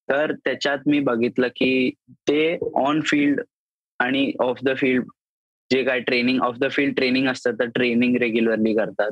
[0.09, 3.41] तर त्याच्यात मी बघितलं की ते ऑन फील्ड
[3.99, 5.03] आणि ऑफ द फील्ड
[5.71, 9.11] जे काय training off the field training असतं तर ट्रेनिंग रेग्युलरली करतात.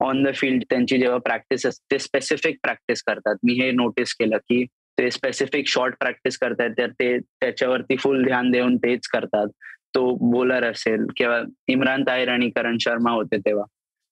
[0.00, 3.36] ऑन द फील्ड त्यांची जेव्हा प्रॅक्टिस असते स्पेसिफिक प्रॅक्टिस करतात.
[3.44, 4.64] मी हे नोटीस केलं की
[4.98, 9.46] ते स्पेसिफिक शॉर्ट प्रॅक्टिस करतात तर ते त्याच्यावरती फुल ध्यान देऊन तेच करतात.
[9.94, 13.64] तो बोलर असेल किंवा इम्रान ताहिर आणि करण शर्मा होते तेव्हा.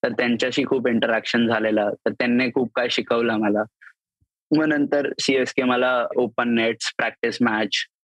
[0.04, 1.90] तर त्यांच्याशी खूप इंटरॅक्शन झालेला.
[1.90, 3.62] तर त्यांनी खूप काय शिकवलं मला.
[4.56, 7.68] मग नंतर सीएसके मला ओपन नेट्स प्रॅक्टिस मॅच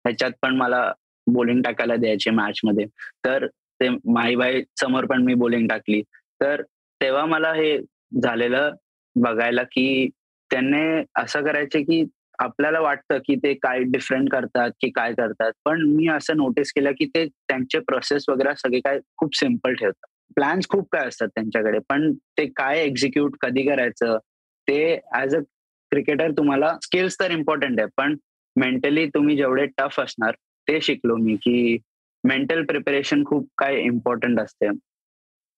[0.06, 0.92] ह्याच्यात पण मला
[1.26, 2.86] बोलिंग टाकायला द्यायचे मॅच मध्ये.
[3.24, 6.02] तर ते माईबाई समोर पण मी बोलिंग टाकली.
[6.40, 6.62] तर
[7.02, 7.78] तेव्हा मला हे
[8.22, 8.70] झालेलं
[9.16, 10.08] बघायला की
[10.50, 12.04] त्यांनी असं करायचे की
[12.40, 15.52] आपल्याला वाटतं की ते काय डिफरंट करतात की काय करतात.
[15.64, 20.06] पण मी असं नोटीस केलं की ते त्यांचे प्रोसेस वगैरे सगळे काय खूप सिंपल ठेवतात.
[20.36, 24.18] प्लॅन्स खूप काय असतात त्यांच्याकडे पण ते काय एक्झिक्यूट कधी करायचं
[24.68, 25.40] ते ऍज अ
[25.92, 28.16] क्रिकेटर तुम्हाला स्किल्स तर इम्पॉर्टंट आहे पण
[28.56, 30.34] मेंटली तुम्ही जेवढे टफ असणार
[30.68, 31.76] ते शिकलो मी की
[32.24, 34.68] मेंटल प्रिपरेशन खूप काय इम्पॉर्टंट असते.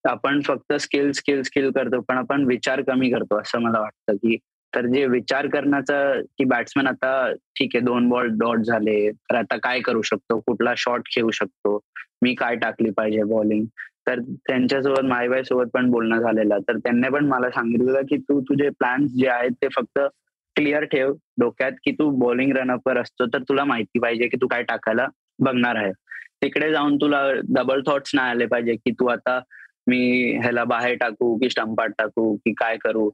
[0.05, 4.37] आपण फक्त स्किल स्किल स्किल करतो पण आपण विचार कमी करतो असं मला वाटतं की
[4.75, 6.03] तर जे विचार करण्याचा
[6.39, 10.39] की बॅट्समॅन आता ठीक आहे दोन बॉल डॉट झाले तर आता काय करू शकतो?
[10.41, 11.79] कुठला शॉट खेळू शकतो?
[12.23, 13.65] मी काय टाकली पाहिजे बॉलिंग
[14.07, 16.59] तर त्यांच्यासोबत मायबाई सोबत पण बोलणं झालेलं.
[16.59, 19.99] तर त्यांनी पण मला सांगितलं की तू तुझे प्लॅन्स जे आहेत ते फक्त
[20.57, 24.63] क्लिअर ठेव डोक्यात की तू बॉलिंग रनअपवर असतो तर तुला माहिती पाहिजे की तू काय
[24.63, 25.07] टाकायला
[25.39, 25.93] बघणार आहे.
[26.43, 29.39] तिकडे जाऊन तुला डबल थॉट्स नाही आले पाहिजे की तू आता
[29.89, 29.99] मी
[30.43, 33.11] ह्याला बाहेर टाकू की स्टंपात टाकू की काय करू?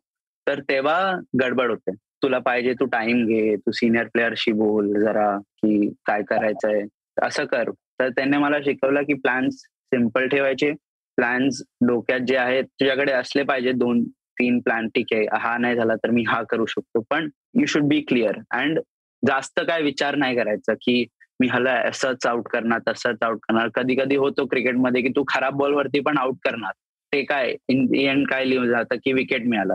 [0.48, 1.92] तर तेव्हा गडबड होते.
[2.22, 6.82] तुला पाहिजे तू टाइम घे तू सिनियर प्लेअरशी बोल जरा की काय करायचंय.
[7.22, 7.70] असं कर.
[8.00, 10.72] तर त्यांनी मला शिकवलं की प्लॅन्स सिंपल ठेवायचे.
[11.18, 14.02] प्लॅन्स डोक्यात जे आहेत तुझ्याकडे असले पाहिजे दोन
[14.40, 17.00] तीन प्लॅन ठीक आहे हा नाही झाला तर मी हा करू शकतो.
[17.10, 17.28] पण
[17.60, 18.78] you should be clear and
[19.26, 21.04] जास्त काय विचार नाही करायचा की
[21.40, 23.68] मी ह्याला असंच आउट करणार तसंच आउट करणार.
[23.74, 26.72] कधी कधी होतो क्रिकेटमध्ये की तू खराब बॉलवरती पण आउट करणार.
[27.12, 29.74] ते काय इन एंड काय लिहून जातं की विकेट मिळाला.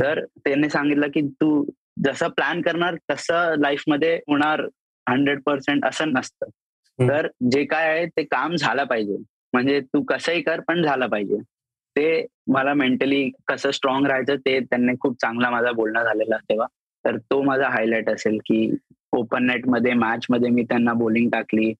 [0.00, 1.64] तर त्यांनी सांगितलं की तू
[2.04, 4.60] जसं प्लॅन करणार तसं लाईफमध्ये होणार
[5.08, 6.46] हंड्रेड पर्सेंट असं नसतं.
[6.98, 9.16] तर जे काय आहे ते काम झालं पाहिजे.
[9.52, 11.36] म्हणजे तू कसंही कर पण झालं पाहिजे.
[11.96, 16.66] ते मला मेंटली कसं स्ट्रॉंग राहायचं ते त्यांनी खूप चांगला माझा बोलणं झालेला तेव्हा.
[17.04, 18.76] तर तो माझा हायलाइट असेल की
[19.12, 21.72] ओपन नेटमध्ये मॅच मध्ये मी त्यांना बॉलिंग टाकली.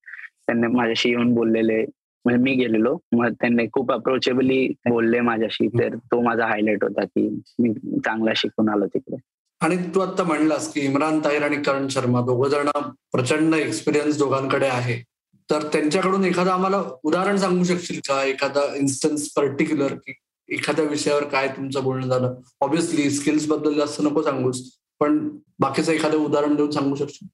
[0.46, 1.84] त्यांनी माझ्याशी येऊन बोललेले.
[2.24, 2.98] म्हणजे मी गेलेलो.
[3.12, 5.68] मग त्यांनी खूप अप्रोचेबली बोलले माझ्याशी.
[5.68, 9.16] तर तो माझा हायलाइट होता की मी चांगला शिकून आलो तिकडे.
[9.60, 12.68] आणि तू आता म्हणलास की इम्रान ताहिर आणि करण शर्मा दोघ जण
[13.12, 15.04] प्रचंड एक्सपिरियन्स दोघांकडे आहे.
[15.50, 18.24] तर त्यांच्याकडून एखादं आम्हाला उदाहरण सांगू शकशील का?
[18.24, 20.14] एखादा इन्स्टन्स पर्टिक्युलर की
[20.48, 22.34] एखाद्या विषयावर काय तुमचं बोलणं झालं?
[22.60, 27.28] ऑब्विसली स्किल्सबद्दल जास्त नको सांगूस पण बाकीचं एखादं उदाहरण देऊन सांगू शकशील?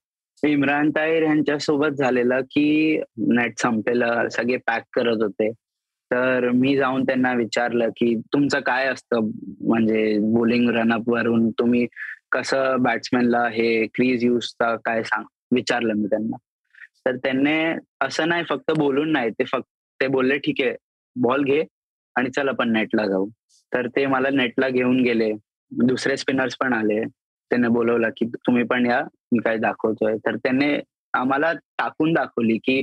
[0.46, 5.51] इम्रान ताहिर यांच्या सोबत झालेलं की नेट संपेलं सगळे पॅक करत होते.
[6.11, 9.31] तर मी जाऊन त्यांना विचारलं की तुमचं काय असतं?
[9.61, 11.87] म्हणजे बोलिंग रनअप वरून तुम्ही
[12.33, 15.24] कसं बॅट्समॅनला हे क्रीज युजचा काय सांग?
[15.53, 16.37] विचारलं मी त्यांना.
[17.07, 19.68] तर त्यांनी असं नाही फक्त बोलून नाही ते फक्त
[20.01, 20.74] ते बोलले ठीक आहे
[21.16, 21.64] बॉल घे
[22.16, 23.29] आणि चल आपण नेटला जाऊ.
[23.74, 25.33] तर ते मला नेटला घेऊन गेले.
[25.72, 27.03] दुसरे स्पिनर्स पण आले.
[27.50, 29.00] त्यांनी बोलवलं की तुम्ही पण या
[29.32, 30.16] मी काय दाखवतोय.
[30.16, 30.78] तर त्याने
[31.14, 32.82] आम्हाला टाकून दाखवली की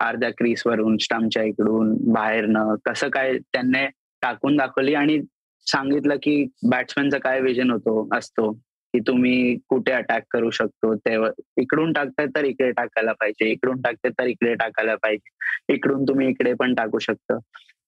[0.00, 3.86] अर्ध्या क्रीसवरून स्टम्पच्या इकडून बाहेरनं कसं काय त्यांनी
[4.22, 5.20] टाकून दाखवली आणि
[5.66, 8.52] सांगितलं की बॅट्समॅनचा काय विजन होतो असतो
[8.94, 14.12] की तुम्ही कुठे अटॅक करू शकतो तेव्हा इकडून टाकताय तर इकडे टाकायला पाहिजे इकडून टाकताय
[14.18, 17.38] तर इकडे टाकायला पाहिजे इकडून तुम्ही इकडे पण टाकू शकता.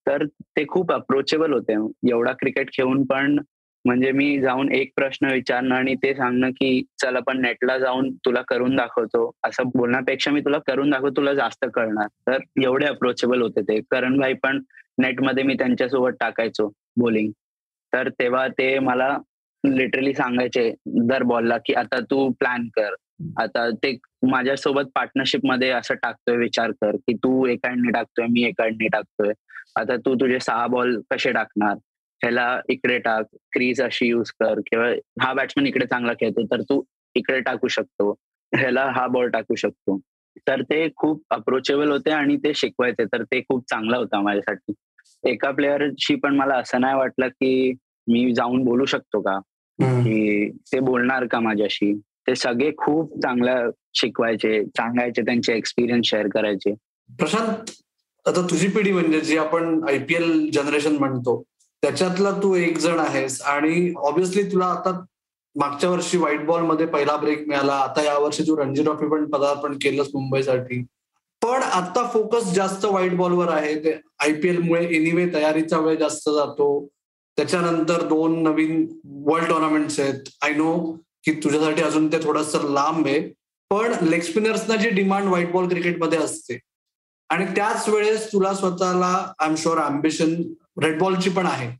[0.07, 1.73] तर ते खूप अप्रोचेबल होते.
[2.11, 3.39] एवढा क्रिकेट खेळून पण
[3.85, 8.43] म्हणजे मी जाऊन एक प्रश्न विचारणं आणि ते सांगणं की चल आपण नेटला जाऊन तुला
[8.49, 9.31] करून दाखवतो.
[9.45, 12.07] असं बोलण्यापेक्षा मी तुला करून दाखवतो तुला जास्त कळणार.
[12.27, 13.81] तर एवढे अप्रोचेबल होते ते.
[13.91, 14.63] करण भाई पण
[14.99, 17.31] नेटमध्ये मी त्यांच्यासोबत टाकायचो बोलिंग
[17.93, 19.17] तर तेव्हा ते मला
[19.65, 22.95] लिटरली सांगायचे दर बॉलला की आता तू प्लॅन कर.
[23.41, 23.97] आता ते
[24.31, 29.33] माझ्यासोबत पार्टनरशिपमध्ये असं टाकतोय विचार कर की तू एका टाकतोय मी एका टाकतोय.
[29.77, 31.77] आता तू तुझे सहा बॉल कसे टाकणार?
[32.23, 34.89] ह्याला इकडे टाक क्रीज अशी युज कर किंवा
[35.23, 36.83] हा बॅट्समॅन इकडे चांगला खेळतो तर तू
[37.15, 38.13] इकडे टाकू शकतो.
[38.57, 39.99] ह्याला हा बॉल टाकू शकतो.
[40.49, 44.73] तर ते खूप अप्रोचेबल होते आणि ते शिकवायचे तर ते खूप चांगलं होतं माझ्यासाठी.
[45.25, 47.73] एका प्लेअरशी पण मला असं नाही वाटलं की
[48.07, 49.39] मी जाऊन बोलू शकतो का?
[49.79, 51.95] की ते बोलणार का माझ्याशी?
[51.97, 56.75] ते सगळे खूप चांगलं शिकवायचे सांगायचे त्यांचे एक्सपिरियन्स शेअर करायचे.
[57.19, 57.71] प्रशांत
[58.27, 61.43] आता तुझी पिढी म्हणजे जी आपण आयपीएल जनरेशन म्हणतो
[61.83, 65.05] त्याच्यातला तू एक जण आहेस आणि ऑब्व्हियसली तुला आता
[65.57, 67.73] मागच्या वर्षी व्हाईट बॉलमध्ये पहिला ब्रेक मिळाला.
[67.73, 70.83] आता या वर्षी तू रणजी ट्रॉफी पण पदार्पण केलंस मुंबईसाठी.
[71.43, 73.75] पण आता फोकस जास्त व्हाईट बॉलवर आहे.
[73.85, 76.87] ते आयपीएल मुळे एनिवे तयारीचा वेळ जास्त जातो.
[77.37, 80.29] त्याच्यानंतर दोन नवीन वर्ल्ड टुर्नामेंट्स आहेत.
[80.43, 83.21] आय नो की तुझ्यासाठी अजून ते थोडस लांब आहे.
[83.71, 86.59] पण लेग स्पिनर्सना जी डिमांड व्हाईट बॉल क्रिकेटमध्ये असते.
[87.31, 90.43] आणि त्याच वेळेस तुला स्वतःला I am sure ambition
[90.77, 91.71] red बॉलची पण आहे.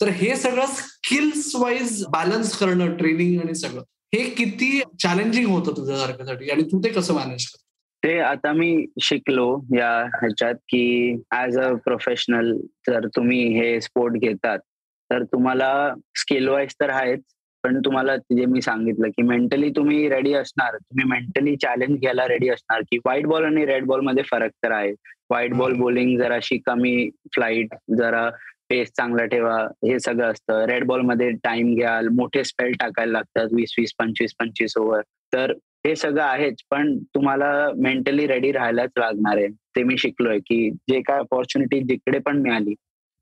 [0.00, 3.82] तर हे सगळं स्किल्स वाईज बॅलन्स करणं ट्रेनिंग आणि सगळं
[4.14, 7.64] हे किती चॅलेंजिंग होतं तुझ्यासारख्यासाठी आणि तू ते कसं मॅनेज करतो
[8.02, 12.56] ते आता मी शिकलो या ह्याच्यात की ऍज अ प्रोफेशनल
[12.88, 14.58] जर तुम्ही हे स्पोर्ट घेतात
[15.10, 17.20] तर तुम्हाला स्किल वाईज तर आहेच.
[17.64, 22.48] पण तुम्हाला जे मी सांगितलं की मेंटली तुम्ही रेडी असणार तुम्ही मेंटली चॅलेंज घ्यायला रेडी
[22.48, 24.92] असणार की व्हाईट बॉल आणि रेड बॉलमध्ये फरक तर आहे.
[25.30, 28.28] व्हाईट बॉल बॉलिंग जराशी कमी फ्लाईट जरा
[28.70, 30.64] पेस चांगला ठेवा हे सगळं असतं.
[30.68, 35.00] रेड बॉलमध्ये टाइम घ्याल मोठे स्पेल टाकायला लागतात वीस वीस पंचवीस पंचवीस ओव्हर.
[35.32, 35.52] तर
[35.86, 39.48] हे सगळं आहेच पण तुम्हाला मेंटली रेडी राहायलाच लागणार आहे.
[39.76, 42.74] ते मी शिकलोय की जे काय ऑपॉर्च्युनिटी जिकडे पण मिळाली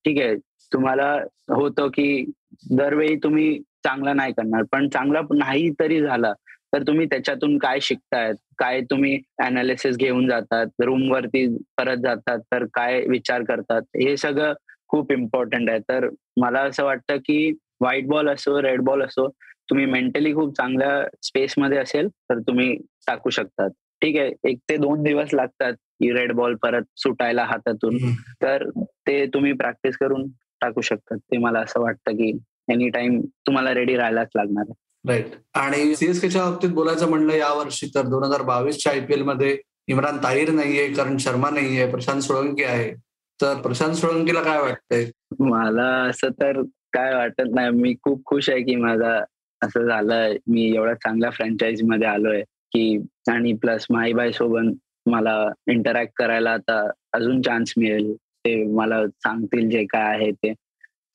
[0.05, 0.35] ठीक आहे
[0.73, 1.13] तुम्हाला
[1.49, 2.25] होतं की
[2.71, 6.33] दरवेळी तुम्ही चांगला नाही करणार पण चांगला नाही तरी झाला
[6.73, 8.35] तर तुम्ही त्याच्यातून काय शिकतायत?
[8.59, 10.67] काय तुम्ही अनालिसिस घेऊन जातात?
[10.81, 13.83] रूम वरती परत जातात तर काय विचार करतात?
[13.83, 14.53] हे सगळं
[14.89, 15.79] खूप इम्पॉर्टंट आहे.
[15.79, 17.51] तर मला असं वाटतं की
[17.81, 19.29] व्हाईट बॉल असो रेड बॉल असो
[19.71, 22.77] तुम्ही मेंटली खूप चांगल्या स्पेसमध्ये असेल तर तुम्ही
[23.07, 23.71] टाकू शकतात.
[24.03, 24.31] ठीक आहे?
[24.45, 27.97] एक ते दोन दिवस लागतात की रेड बॉल परत सुटायला हातातून.
[28.43, 30.29] तर ते तुम्ही प्रॅक्टिस करून
[30.61, 31.19] टाकू शकतात.
[31.19, 32.39] ते मला असं वाटतं की
[32.73, 34.88] एनी टाइम तुम्हाला रेडी राहायलाच लागणार आहे.
[35.05, 39.57] राईट आणि सीएसकेच्या बाबतीत बोलायचं म्हणलं या वर्षी तर दोन हजार बावीसच्या आयपीएलमध्ये
[39.89, 42.93] इम्रान ताहीर नाहीये करण शर्मा नाहीये प्रशांत सोळंकी आहे.
[43.41, 45.05] तर प्रशांत सोळंकीला काय वाटतंय?
[45.39, 46.61] मला असं तर
[46.93, 47.71] काय वाटत नाही.
[47.71, 49.25] मी खूप खुश आहे की माझा
[49.63, 52.99] असं झालं मी एवढ्या चांगल्या फ्रँचायझी मध्ये आलोय की
[53.31, 54.75] आणि प्लस माईबाई सोबत
[55.07, 55.37] मला
[55.71, 56.81] इंटरॅक्ट करायला आता
[57.13, 58.15] अजून चान्स मिळेल.
[58.15, 60.53] ते मला सांगतील जे काय आहे ते.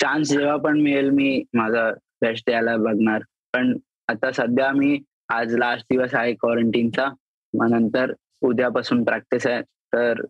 [0.01, 1.89] चान्स जेव्हा पण मिळेल मी माझा
[2.21, 3.21] बेस्ट द्यायला बघणार.
[3.53, 7.07] पण आता सध्या मी आज लास्ट दिवस आहे क्वारंटीनचा
[7.53, 9.61] मग नंतर उद्यापासून प्रॅक्टिस आहे.
[9.61, 10.21] तर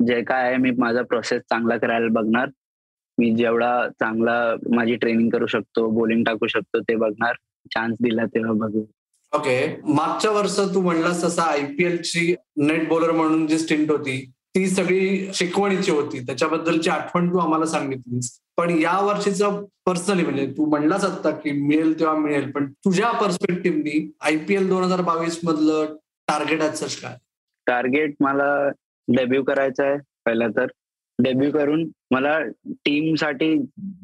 [0.00, 2.48] जे काय आहे मी माझा प्रोसेस चांगला करायला बघणार.
[3.18, 7.34] मी जेवढा चांगला माझी ट्रेनिंग करू शकतो बॉलिंग टाकू शकतो ते बघणार.
[7.74, 8.84] चान्स दिला तेव्हा बघू.
[9.32, 14.66] ओके मागच्या वर्ष तू म्हणलास तसा आयपीएल ची नेट बॉलर म्हणून जी स्टिंट होती ती
[14.66, 16.26] सगळी शिकवणीची होती.
[16.26, 18.41] त्याच्याबद्दलची आठवण तू आम्हाला सांगितलीस.
[18.58, 24.10] पण या वर्षीचं पर्सनली म्हणजे तू म्हणलाच आता की मिळेल तेव्हा मिळेल पण तुझ्या पर्स्पेक्टिव्हनी
[24.20, 25.94] आयपीएल दोन हजार बावीस मधलं
[26.28, 27.16] टार्गेट सच काय?
[27.66, 28.68] टार्गेट मला
[29.08, 30.66] डेब्यू करायचं आहे पहिला तर.
[31.18, 32.38] डेब्यू करून मला
[32.84, 33.56] टीमसाठी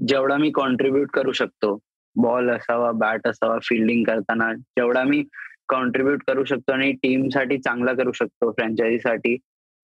[0.08, 1.78] जेवढा मी कॉन्ट्रीब्युट करू शकतो
[2.16, 5.22] बॉल असावा बॅट असावा फिल्डिंग करताना जेवढा मी
[5.68, 9.36] कॉन्ट्रीब्युट करू शकतो आणि टीमसाठी चांगला करू शकतो फ्रँचायझीसाठी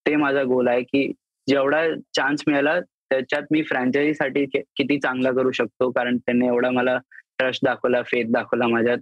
[0.06, 1.06] ते माझा गोल आहे की
[1.48, 1.82] जेवढा
[2.16, 2.78] चान्स मिळाला
[3.14, 5.90] त्याच्यात मी फ्रँचायझीसाठी किती चांगला करू शकतो?
[5.90, 6.96] कारण त्यांनी एवढा मला
[7.38, 8.98] ट्रस्ट दाखवला फेथ दाखवला माझ्यात.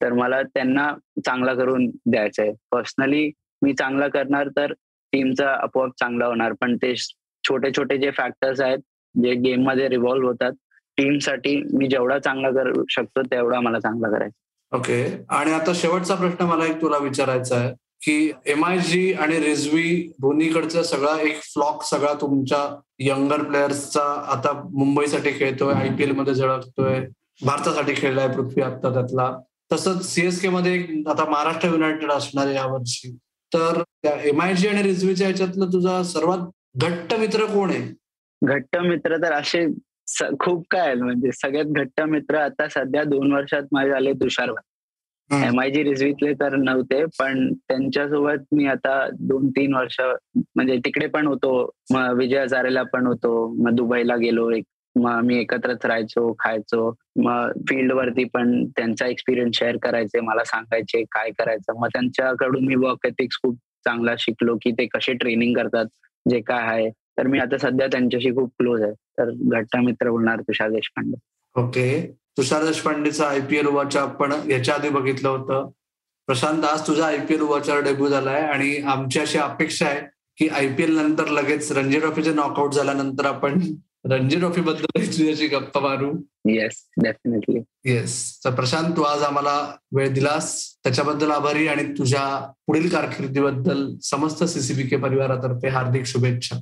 [0.00, 0.92] तर मला त्यांना
[1.26, 3.30] चांगला करून द्यायचं आहे पर्सनली
[3.62, 4.72] मी चांगला करणार तर
[5.12, 6.52] टीमचा आपोआप चांगला होणार.
[6.60, 6.94] पण ते
[7.44, 8.78] छोटे छोटे जे फॅक्टर्स आहेत
[9.14, 10.52] जे गेममध्ये रिव्हॉल्व्ह होतात
[10.98, 16.44] टीमसाठी मी जेवढा चांगला करू शकतो तेवढा मला चांगला करायचा ओके आणि आता शेवटचा प्रश्न
[16.44, 17.72] मला एक तुला विचारायचा आहे.
[18.02, 22.58] की एम आय जी आणि रिझवी दोन्हीकडचा सगळा एक फ्लॉक सगळा तुमच्या
[22.98, 27.00] यंगर प्लेयर्सचा आता मुंबईसाठी खेळतोय आयपीएलमध्ये झळकतोय
[27.42, 29.32] भारतासाठी खेळलाय पृथ्वी आता त्यातला.
[29.72, 33.16] तसंच सीएसके मध्ये आता महाराष्ट्र युनायटेड असणार आहे यावर्षी.
[33.52, 36.38] तर एम आय जी आणि रिझवीच्या ह्याच्यातलं तुझा सर्वात
[36.76, 37.88] घट्ट मित्र कोण आहे?
[38.42, 39.66] घट्ट मित्र तर असे
[40.40, 44.68] खूप काय म्हणजे सगळ्यात घट्ट मित्र आता सध्या दोन वर्षात माझे आले तुषार भाई.
[45.32, 50.00] आय जी रिझवीतले तर नव्हते पण त्यांच्यासोबत मी आता दोन तीन वर्ष
[50.56, 54.64] म्हणजे तिकडे पण होतो मग विजय हजारेला पण होतो मग दुबईला गेलो एक
[54.96, 61.02] मग आम्ही एकत्रच राहायचो खायचो मग फील्ड वरती पण त्यांचा एक्सपिरियन्स शेअर करायचे मला सांगायचे
[61.02, 61.80] काय करायचं.
[61.80, 65.86] मग त्यांच्याकडून मी वर्क एथिक्स खूप चांगला शिकलो की ते कसे ट्रेनिंग करतात
[66.30, 66.90] जे काय आहे.
[66.90, 68.92] तर मी आता सध्या त्यांच्याशी खूप क्लोज आहे.
[68.92, 71.16] तर घट्ट मित्र बोलणार तुषार देशपांडे.
[71.60, 75.68] ओके तुषार देशपांडेचा आयपीएल वॉच आपण याच्या आधी बघितलं होतं.
[76.26, 80.00] प्रशांत आज तुझा आयपीएल वॉचवर डेब्यू झालाय आणि आमची अशी अपेक्षा आहे
[80.38, 83.60] की आयपीएल नंतर लगेच रणजी ट्रॉफीचे नॉकआउट झाल्यानंतर आपण
[84.10, 86.12] रणजी ट्रॉफी बद्दल तुझ्याशी गप्पा मारू.
[86.48, 90.76] येस डेफिनेटली येस तर प्रशांत तू आज आम्हाला वेळ दिलास.
[90.84, 92.24] त्याच्याबद्दल आभारी आणि तुझ्या
[92.66, 96.56] पुढील कारकिर्दीबद्दल समस्त सीसीबीके परिवारातर्फे हार्दिक शुभेच्छा.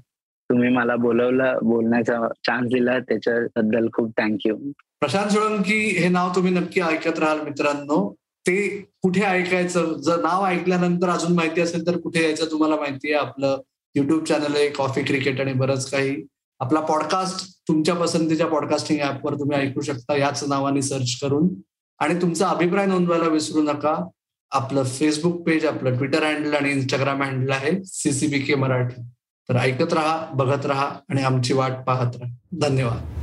[0.51, 4.57] तुम्ही मला बोलवलं बोलण्याचा चान्स दिला त्याच्याबद्दल खूप थँक्यू
[5.01, 8.15] प्रशांत सोळंकी हे नाव तुम्ही नक्की ऐकत राहाल मित्रांनो.
[8.47, 9.93] ते कुठे ऐकायचं?
[9.93, 13.27] जर नाव ऐकल्यानंतर अजून माहिती असेल तर कुठे यायचं तुम्हाला माहिती आहे.
[13.27, 13.61] आपलं
[13.95, 16.27] युट्यूब चॅनल आहे कॉफी क्रिकेट आणि बरंच काही.
[16.61, 20.17] आपला पॉडकास्ट तुमच्या पसंतीच्या पॉडकास्टिंग ऍपवर तुम्ही ऐकू शकता.
[20.17, 21.49] याच नावाने सर्च करून.
[21.99, 24.09] आणि तुमचा अभिप्राय नोंदवायला विसरू नका.
[24.51, 29.03] आपलं फेसबुक पेज आपलं ट्विटर हँडल आणि इंस्टाग्राम हँडल आहे C C B K Marathi.
[29.51, 32.69] तर ऐकत राहा बघत राहा आणि आमची वाट पाहत राहा.
[32.69, 33.20] धन्यवाद.